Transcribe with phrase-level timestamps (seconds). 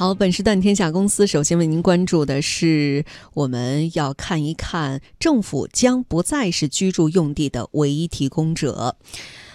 [0.00, 3.04] 好，本时段天下公司首先为您关注的是，
[3.34, 8.96] 我们要看一看政府将不再是居住用地的唯一提供者。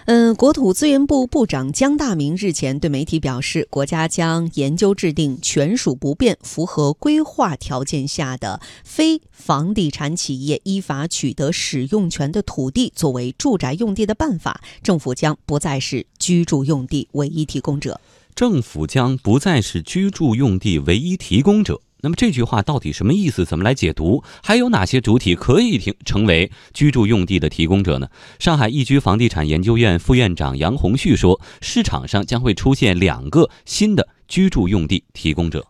[0.05, 14.61] 嗯，国土资源部部长江大明日前对媒体表示，国家将研究制定权属不变、符合规划条件下的非房地产企业依法取得使用权的土地作为住宅用地的办法。
[14.83, 17.99] 政府将不再是居住用地唯一提供者。
[18.35, 21.79] 政府将不再是居住用地唯一提供者。
[22.01, 23.45] 那么这句话到底什么意思？
[23.45, 24.21] 怎么来解读？
[24.43, 28.09] 还有哪些主体可以成成为居住用地的提供者呢？
[28.37, 35.65] 上海易居房地产研究院副院长杨红旭说，市场上将会出现两个新的居住用地提供者。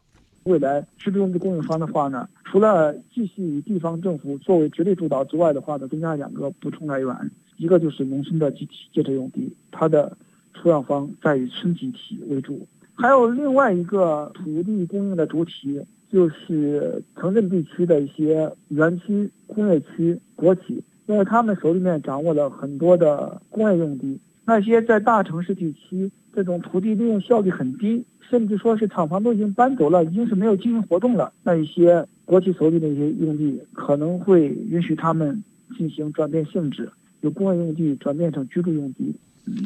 [0.45, 10.17] 未来居住用地供应商的话呢，除了继续以地方政府作为直立主导之外的话呢，增加两个补充来源，一个就是农村的集体建设用地，它的。
[10.65, 12.65] 出让方在于村集体为主，
[12.95, 15.79] 还有另外一个土地供应的主体，
[16.11, 24.17] 就是城镇地区的一些园区、工业区、国企，因为他们手里面掌握了很多的工业用地。
[24.43, 31.31] 那些在大城市地区，这种土地利用效率很低，甚至说是厂房都已经搬走了，已经是没有经营活动了。
[31.43, 35.43] 那一些国企手里的一些用地，可能会允许他们
[35.77, 36.89] 进行转变性质，
[37.21, 39.13] 由工业用地转变成居住用地。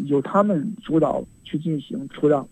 [0.06, 2.48] 由他们主导去进行出让。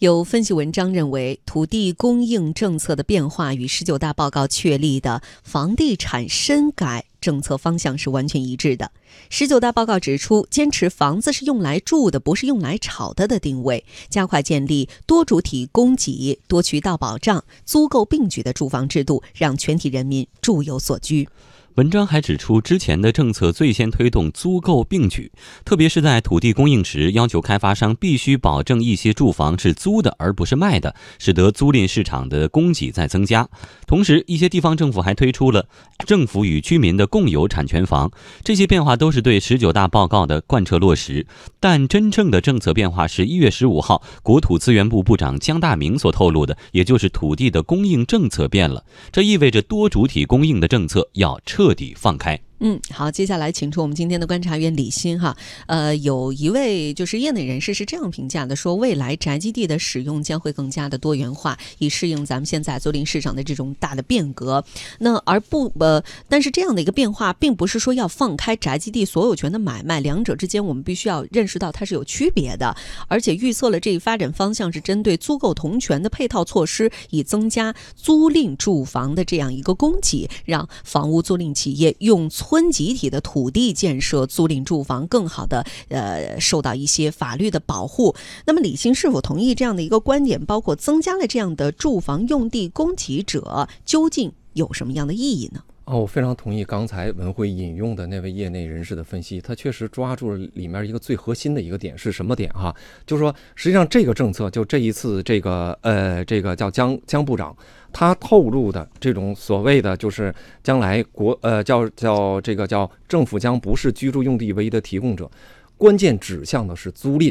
[0.00, 8.90] 有分析文章认为，土地供应政策的变化与十九大报告确立的房地产深改政策方向是完全一致的。
[9.30, 21.28] 十九大报告指出，坚持房子是用来住的，不是用来炒的的定位，加快建立多主体供给、多渠道保障、租购并举的住房制度，让全体人民住有所居。
[21.74, 25.32] 文章还指出，之前的政策最先推动租购并举，
[25.64, 33.48] 特别是在土地供应时，要求开发商必须保证一些住房是租的而不是卖的，使得租赁市场的供给在增加。
[33.88, 35.66] 同时，一些地方政府还推出了
[36.06, 38.08] 政府与居民的共有产权房，
[38.44, 41.26] 这些变化都是对十九大报告的贯彻落实。
[41.58, 51.63] 但真正的政策变化是一月十五号，国土资源部部长江大明所透露的，也就是土地的供应政策变了，这意味着多主体供应的政策要彻。
[51.64, 52.38] 彻底放开。
[52.66, 55.36] 嗯，好，接下来请出我们今天的观察员李欣哈。
[55.66, 64.64] 呃，有一位就是业内人士是这样评价的，说未来宅基地的使用将会更加的多元化，以适应咱们现在租赁市场的这种大的变革。
[65.00, 72.74] 那而不呃，但是这样的一个变化，并不是说要放开宅基地所有权的买卖，两者之间我们必须要认识到它是有区别的。
[73.08, 82.53] 而且预测了这一发展方向是针对租购同权的配套措施，以增加租赁住房的这样一个供给，让房屋租赁企业用村。
[82.54, 88.14] 村集体的土地建设租赁住房，更好的呃受到一些法律的保护。
[88.46, 90.46] 那么李欣是否同意这样的一个观点？
[90.46, 95.64] 包括增加了这样的住房用地供给者，究竟有什么样的意义呢？
[95.86, 102.74] 哦，我非常同意刚才文辉引用的那位业内人士的分析，他确实抓住了里面一个最核心的一个点是什么点哈？
[103.06, 107.54] 就是说，实际上这个政策就这一次这个呃这个叫江江部长
[107.92, 115.30] 他透露的这种所谓的就是将来国呃叫叫这个叫政府将不是居住用地唯一的提供者，
[115.76, 117.30] 关键指向的是租赁。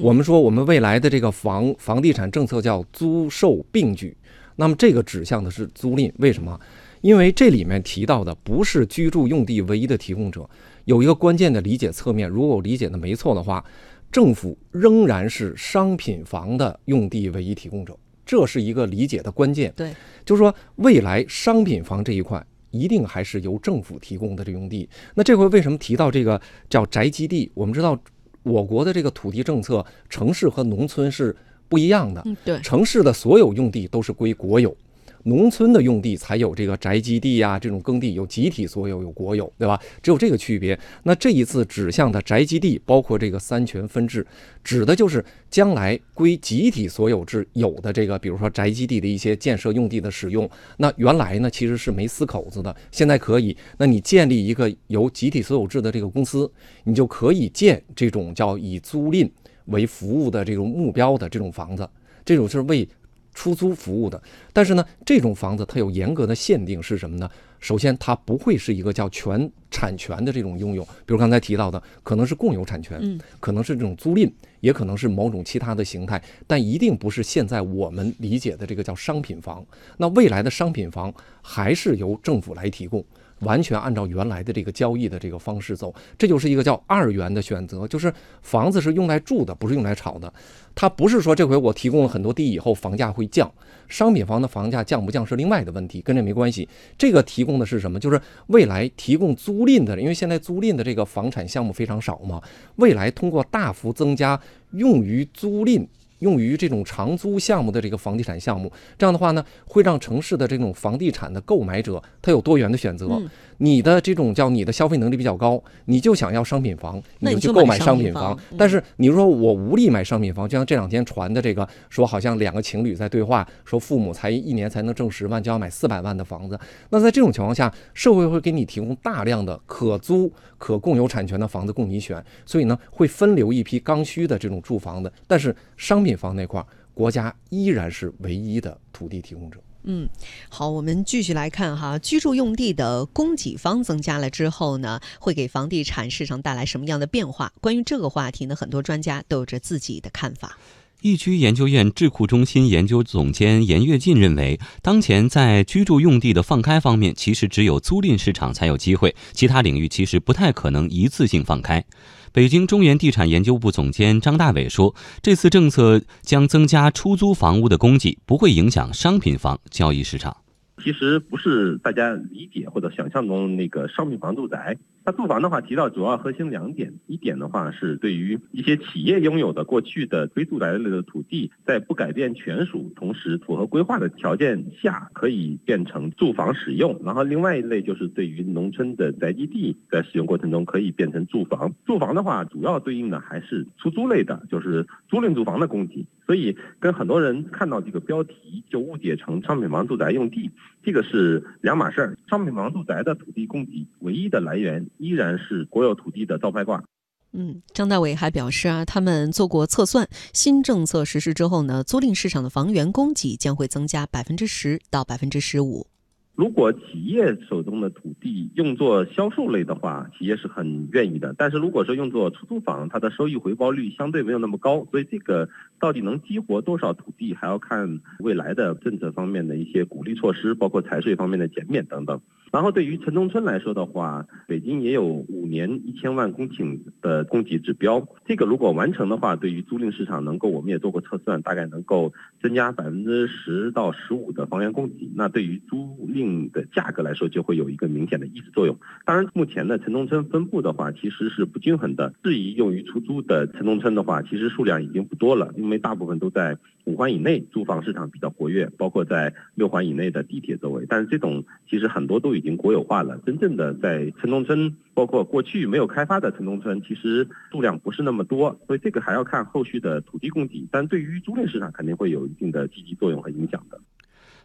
[0.00, 4.16] 我们说我们未来的这个房房地产政策叫租售并举，
[4.56, 6.58] 那么这个指向的是租赁，为什么？
[7.02, 10.48] 因为这里面提到的不是居住用地唯一的提供者，
[10.86, 12.28] 有一个关键的理解侧面。
[12.28, 13.62] 如果我理解的没错的话，
[14.10, 19.72] 政府仍然是商品房的用地唯一提供者，这是一个理解的关键。
[19.76, 19.92] 对，
[20.24, 24.88] 就是说未来商品房这一块一定还是由政府提供的这用地。
[25.14, 26.40] 那这回为什么提到这个
[26.70, 27.50] 叫宅基地？
[27.54, 27.98] 我们知道
[28.44, 31.34] 我国的这个土地政策，城市和农村是
[31.68, 32.22] 不一样的。
[32.26, 34.76] 嗯，对，城市的所有用地都是归国有。
[35.24, 39.80] 农村的用地才有这个宅基地呀，这种耕地有集体所有，有国有，对吧？
[40.02, 40.78] 只有这个区别。
[41.04, 44.26] 那这一次指向的宅基地，包括这个三权分置，
[44.64, 50.48] 指的就是将来归集体所有制有的这个，比如说宅基地的一些建设用地的使用。
[50.76, 53.56] 那原来呢，其实是没死口子的，现在可以。
[53.78, 56.50] 那你建立一个由集体所有制的这个公司，
[56.84, 59.30] 你就可以建这种叫以租赁
[59.66, 61.88] 为服务的这种目标的这种房子，
[62.24, 62.88] 这种是为。
[63.34, 67.28] 出租服务的，但是呢，这种房子它有严格的限定，是什么呢？
[67.60, 74.30] 首先，它不会是一个叫全产权的这种拥有，比如刚才提到的，可能是共有产权，嗯，可能是这种租赁，
[74.60, 79.64] 也可能是某种其他的形态，但一定不是现在我们理解的这个叫商品房。
[79.96, 83.04] 那未来的商品房还是由政府来提供。
[83.42, 88.12] 完全按照原来的这个交易的这个方式走，这就是一个叫二元的选择，就是
[88.42, 90.32] 房子是用来住的，不是用来炒的。
[90.74, 93.52] 它不是说这回我提供了很多地以后房价会降，
[93.88, 96.66] 商品房的房价降不降是另外的问题，跟这没关系。
[96.96, 98.00] 这个提供的是什么？
[98.00, 102.40] 就是未来提供租赁的，因为现在租赁的这个房产项目非常少嘛，
[102.76, 104.40] 未来通过大幅增加
[104.70, 105.86] 用于租赁。
[106.22, 113.20] 用于这种长租项目的这个房地产项目，这样的话呢，会让城市的这种房地产的购买者他有多元的选择。
[113.62, 118.36] 你的这种叫你的消费能力比较高，你就想要商品房，你就去购买商品房。
[118.58, 126.58] 但是你说我无力买商品房，就像这两天传的这个，说好像两个情侣在对话，说父母才一年才能挣十万，就要买四百万的房子。
[126.90, 135.12] 那在这种情况下，社会会给你提供大量的可租、可共有产权的房子供你选，所以呢，会分流一批刚需的这种住房的。
[135.28, 136.60] 但是商品房那块，
[136.92, 139.60] 国家依然是唯一的土地提供者。
[139.84, 140.08] 嗯，
[140.48, 147.52] 好，我们继续来看哈，居住用地的供给方增加了之后呢，会给房地产市场带来什么样的变化？
[147.60, 150.56] 关于这个话题呢，很多专家都有着自己的看法。
[151.02, 161.84] 易居研究院智库中心研究总监严跃进认为，当前在居住用地的放开方面，其实只有租赁市场才有机会，其他领域其实不太可能一次性放开。
[162.32, 170.36] 北京中原地产研究部总监张大伟说：“这次政策将增加出租房屋的供给，不会影响商品房交易市场。
[170.82, 187.00] 其实不是大家理解或者想象中那个商品房住宅。”它住房的话，提到主要核心两点，一点的话是对于一些企业拥有的过去的非住宅类的土地，在不改变权属，同时符合规划的条件下，可以变成住房使用。
[187.04, 191.72] 然后另外一类就是对于农村的宅基地，在使用过程中可以变成住房。
[191.84, 196.06] 住房的话，主要对应的还是出租类的，就是租赁住房的供给。
[196.24, 200.48] 所以跟很多人看到这个标题就误解成商品房住宅用地，
[200.82, 202.16] 这个是两码事儿。
[202.30, 204.86] 商品房住宅的土地供给唯一的来源。
[205.02, 206.84] 依然是国有土地的招牌挂。
[207.32, 215.86] 嗯，张大伟还表示啊，他们做过测算，新政策实施之后呢，租赁市场的房源供给将会增加百分之十到百分之十五。
[216.34, 221.34] 如果企业手中的土地用作销售类的话，企业是很愿意的。
[221.36, 225.48] 但是如果说用作出租房，它的收益回报率相对没有那么高，所以这个
[225.78, 232.20] 到底能激活多少土地，还要看未来的政策方面的一些鼓励措施，包括财税方面的减免等等。
[232.52, 238.06] 然后对于城中村来说的话，北京也有五年一千万公顷的供给指标。
[238.26, 242.12] 这个如果完成的话，对于租赁市场能够，我们也做过测算，大概能够
[242.42, 245.10] 增加百分之十到十五的房源供给。
[245.14, 248.76] 那对于租赁的价格来说，就会有一个明显的抑制作用。
[249.06, 252.12] 当然，目前的城中村分布的话，其实是不均衡的。
[252.22, 260.84] 适宜用于出租的城中村的话，其实数量已经不多了，因为大部分都在五环以内，租房市场比较活跃，包括在六环以内的地铁周围。
[260.86, 263.16] 但是这种其实很多都已已经国有化了。
[263.24, 270.66] 真正的在城中村，包括过去没有开发的城中村，其实数量不是那么多，所以这个还要看后续的土地供给。
[270.72, 273.80] 但对于租赁市场，肯定会有一定的积极作用和影响的。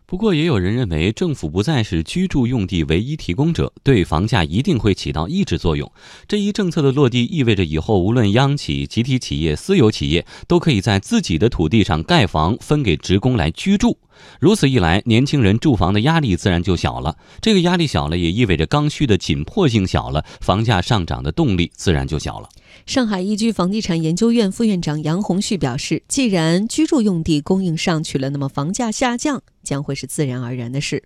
[0.09, 5.91] 不过，也有人认为，政府不再是居住用地唯一提供者，对房价一定会起到抑制作用。
[6.29, 13.97] 这一政策的落地，意味着以后无论央企、集体企业、私有企业，都可以在自己的土地上盖房，分给职工来居住。
[14.39, 17.17] 如此一来，年轻人住房的压力自然就小了。
[17.41, 22.47] 这个压力小了，也意味着刚需的紧迫性小了，房价上涨的动力自然就小了。
[22.85, 31.03] 上海易居房地产研究院副院长杨红旭表示，既然居住用地供应上去了，那么房价下降将会是自然而然的事。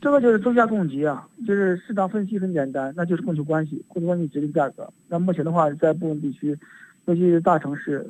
[0.00, 4.90] 这个就是增加供给啊，就是市场分析很简单，那就是供求关系，供求关系决定价格。
[5.08, 6.56] 那目前的话，在部分地区，
[7.04, 8.06] 尤其是大城市，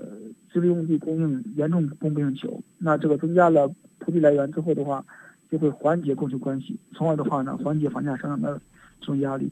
[0.53, 2.63] 居住用地供应严重供不应求。
[2.79, 3.69] 那这个增加了
[3.99, 5.05] 土地来源之后的话，
[5.51, 8.61] 就会缓解供求关系，从而的话呢，缓解房价上涨的
[9.01, 9.51] 这种压力。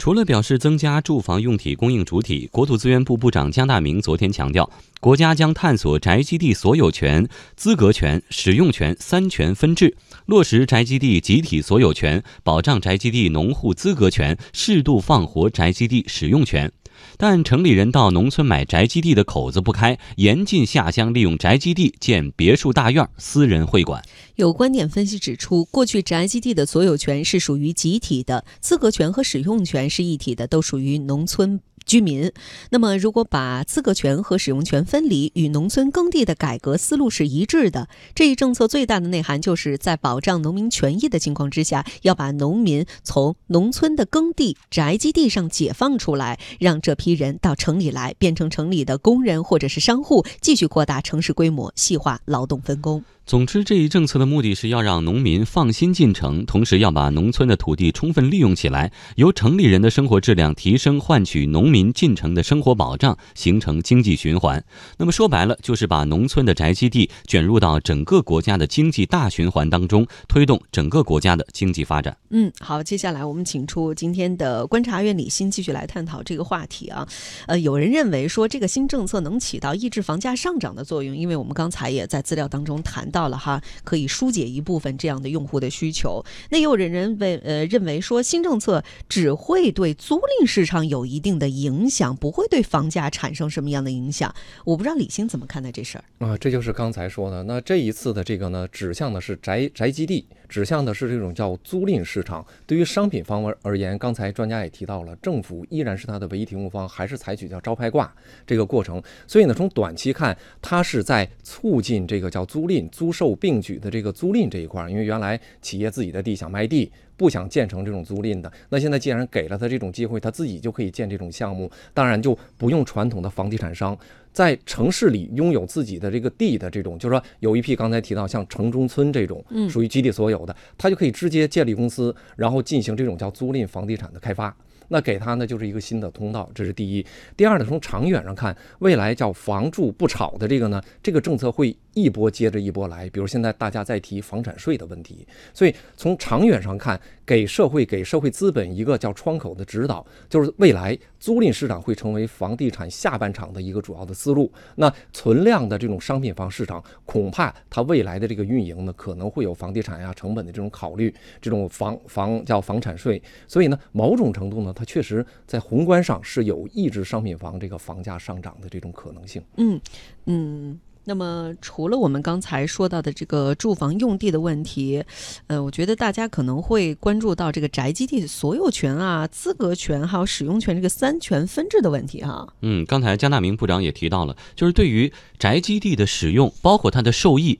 [0.00, 16.72] 除了表示增加住房用体供应主体，国土资源部部长姜大明昨天强调，国家将探索宅基地所有权、资格权、使用权三权分置，落实宅基地集体所有权，保障宅基地农户资格权，适度放活宅基地使用权。
[17.16, 24.02] 但城里人到农村买宅基地的口子不开，严禁下乡利用宅基地建别墅大院、私人会馆。
[24.36, 31.60] 有观点分析指出，过去宅基地的所有权是属于集体的，资格权和使用权是一体的，都属于农村。
[31.90, 32.30] 居民，
[32.70, 37.88] 那么如果把资格权和使用权分离，与农村耕地的改革思路是一致的。
[38.14, 53.02] 这一政策最大的内涵就是在保障农民权益的情况之下，要把农民从农村的耕地、宅基地上解放出来，让这批人到城里来，变成城里的工人或者是商户，继续扩大城市规模，细化劳动分工。
[53.30, 64.64] 总之，这一政策的目的是要让农民放心进城，同时要把农村的土地充分利用起来，由城里人的生活质量提升换取农民进城的生活保障，形成经济循环。
[64.98, 72.16] 那么说白了，就是把农村的宅基地卷入到整个国家的经济大循环当中，推动整个国家的经济发展。
[72.30, 77.06] 嗯，好，接下来我们请出今天的观察员李欣继续来探讨这个话题啊。
[77.46, 83.19] 呃，有人认为说这个新政策能起到抑制房价上涨的作用，因为我们刚才也在资料当中谈到。
[83.20, 86.24] 到了哈，可以疏解一部分这样的用户的需求。
[86.48, 94.34] 那也有人认为，呃，认为说新政策只会对租赁市场有一定的影响，不会对房价产生什么样的影响。
[94.64, 96.34] 我不知道李欣怎么看待这事儿啊？
[96.38, 97.42] 这就是刚才说的。
[97.42, 102.42] 那这一次的这个呢，指向的是宅宅基地，指向的是这种叫租赁市场。
[102.66, 108.10] 对于商品房而言，刚才专家也提到了，政府依然是它的唯一提供方，还是采取叫招牌挂
[108.46, 109.02] 这个过程。
[109.26, 113.09] 所以呢，从短期看，它是在促进这个叫租赁租。
[113.10, 123.98] 租售并举的这个租赁这一块，因为原来企业自己的地想卖地，不想建成这种租赁的，那现在既然给了他这种机会，他自己就可以建这种项目，当然就不用传统的房地产商
[124.32, 134.56] 在城市里拥有自己的这个地的这种，就是说有一批刚才提到像城中村这种，属于集体所有的，他就可以直接建立公司，然后进行这种叫租赁房地产的开发。
[134.92, 137.06] 那给他呢就是一个新的通道，这是第一。
[137.36, 143.08] 第二呢，从长远上看，未来叫房住不炒的这个呢，这个政策会一波接着一波来。
[143.10, 154.50] 比如现在大家在提房产税的问题，所以从长远上看，给社会给社会资本一个叫窗口的指导，就是未来租赁市场会成为房地产下半场的一个主要的思路。
[154.76, 163.22] 那存量的这种商品房市场，恐怕它未来的这个运营呢，可能会有房地产呀成本的这种考虑，这种房房叫房产税。
[163.46, 164.70] 所以呢，某种程度呢。
[164.72, 169.42] 它确实在宏观上是有抑制商品房这个房价上涨的这种可能性。
[169.56, 169.78] 嗯
[170.26, 170.80] 嗯，
[171.10, 175.02] 那么除了我们刚才说到的这个住房用地的问题，
[175.48, 182.46] 呃，我觉得大家可能会关注到这个宅基地所有权啊、资格权还有使用权这个三权分置的问题哈。
[182.60, 187.58] 嗯，刚才江大明部长也提到了，就是对于宅基地的使用，包括它的受益。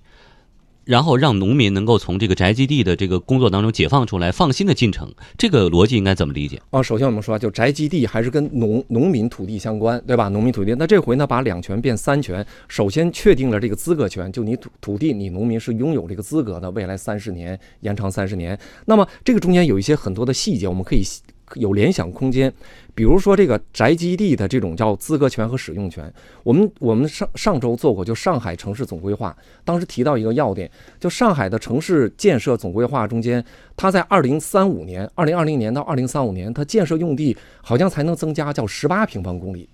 [0.91, 6.61] 然后让农民能够从这个宅基地的这个工作当中解放出来，放心的进城，这个逻辑应该怎么理解？
[6.71, 10.29] 啊，首先我们说，就宅基地还是跟农农民土地相关，对吧？
[10.31, 18.59] 农民土地，那这回呢，把两权变三权，首先确定了这个资格权，就你土土地，你农民是拥有这个资格的，未来三十年延长三十年。
[18.87, 21.03] 那么这个中间有一些很多的细节，我们可以。
[21.55, 22.53] 有联想空间，
[22.95, 33.45] 比如说这个宅基地的这种叫资格权和使用权，我们我们上上周做过，就上海城市总规划，当时提到一个要点，就上海的城市建设总规划中间，
[33.77, 39.69] 它在二零三五年，二零二零年到二零三五年，它建设用地好像才能增加叫十八平方公里。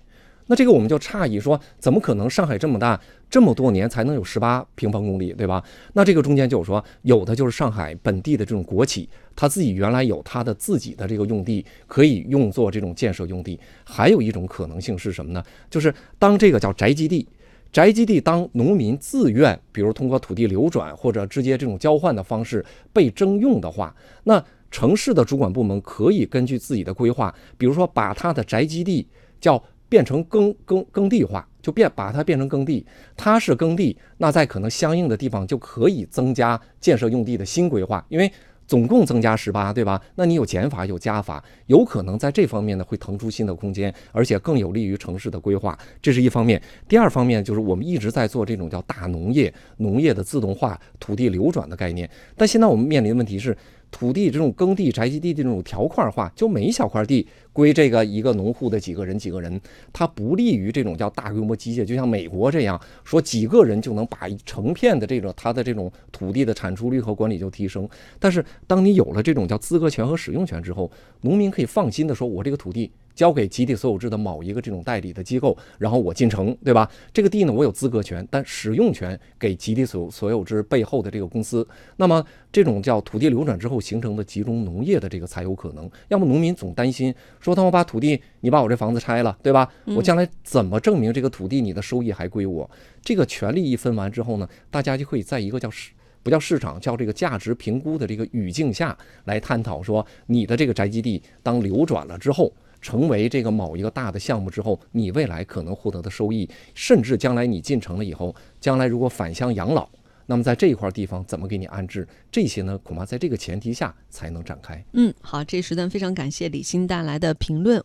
[0.47, 2.99] 那这个我们就诧异说，怎么可能上海这么大，
[3.29, 5.61] 这么多年才能有十八平方公里，对吧？
[5.93, 13.59] 那这个中间就有说，有的就是上海本地的这种国企，他自己原来有他的自己的这个用地，可以用作这种建设用地。
[13.83, 15.43] 还有一种可能性是什么呢？
[15.69, 17.27] 就是当这个叫宅基地，
[17.73, 29.05] 宅基地当农民自愿，比如通过土地流转或者直接这种交换的方式被征用的话，那城市的主管部门可以根据自己的规划，比如说把他的宅基地
[29.41, 29.61] 叫。
[29.89, 38.31] 变成耕耕耕地化，就变把它变成耕地，它是耕地，那在可能相应的地方就可以增加建设用地的新规划，因为
[38.65, 40.01] 总共增加十八，对吧？
[40.15, 46.61] 那你有减法有加法，有可能在这方面呢会腾出新的空间，而且更有利于城市的规划，这是一方面。
[46.87, 53.57] 第二方面就是我们一直在做这种叫大农业，农业的自动化、土地流转的概念，但现在我们面临的问题是。
[53.89, 57.25] 土地这种耕地、宅基地的这种条块化，就每一小块地
[57.57, 59.59] 归这个一个农户的几个人、几个人，
[59.91, 61.83] 它不利于这种叫大规模机械。
[61.83, 67.89] 就像美国这样说，几个人就能把成片的这个它的这种土地的产出率和管理就提升。
[68.19, 72.91] 但是，当你有了这种叫资格权和使用权之后，农民可以放心的说，我这个土地。
[73.17, 76.87] 交给集体所有制的某一个这种代理的机构，然后我进城，对吧？
[77.11, 81.67] 这个地呢，我有资格权，但使用权给集体所所有制背后的这个公司。
[81.95, 85.89] 那么这种叫土地流转之后形成的集中农业的这个才有可能。
[86.09, 87.11] 要么农民总担心
[87.47, 89.71] 说，当我把土地，你把我这房子拆了，对吧？
[89.95, 92.69] 我将来怎么证明这个土地你的收益还归我？
[93.01, 95.91] 这个权利一分完之后呢，大家就可以在一个叫市
[96.23, 102.51] 不叫市场，叫这个价值评估的这个语境下来探讨说，你的这个宅基地当流转了之后。
[102.79, 109.89] 成为这个某一个大的项目之后，你未来可能获得的收益，甚至将来你进城了以后，将来如果返乡养老，
[110.29, 112.07] 那么在这一块地方怎么给你安置？
[112.29, 114.85] 这些呢，恐怕在这个前提下才能展开。
[114.91, 117.75] 嗯，好，这时段非常感谢李欣带来的评论。